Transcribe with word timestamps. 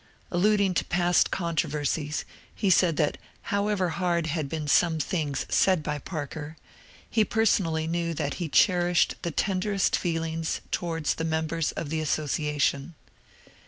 Alluding 0.31 0.73
to 0.73 0.85
past 0.85 1.29
controversies, 1.29 2.25
he 2.55 2.71
said 2.71 2.97
that 2.97 3.19
however 3.53 3.89
hard 3.89 4.25
had 4.25 4.49
been 4.49 4.67
some 4.67 4.99
things 4.99 5.45
said 5.47 5.83
by 5.83 5.99
Parker, 5.99 6.57
he 7.07 7.23
personally 7.23 7.85
knew 7.85 8.15
that 8.15 8.33
he 8.41 8.49
cherished 8.49 9.13
the 9.21 9.29
tenderest 9.29 9.95
feelings 9.95 10.59
towards 10.71 11.13
the 11.13 11.23
members 11.23 11.71
of 11.73 11.91
the 11.91 11.99
association. 12.01 12.95